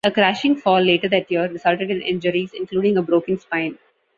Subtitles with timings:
[0.03, 3.77] A crashing fall later that year resulted in injuries including a broken spine.